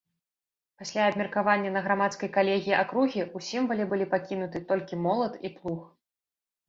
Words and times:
Пасля 0.81 1.01
абмеркавання 1.09 1.73
на 1.75 1.83
грамадскай 1.87 2.29
калегіі 2.37 2.75
акругі 2.83 3.21
ў 3.35 3.51
сімвале 3.51 3.83
былі 3.93 4.05
пакінуты 4.15 4.57
толькі 4.73 5.01
молат 5.09 5.33
і 5.47 5.57
плуг. 5.59 5.85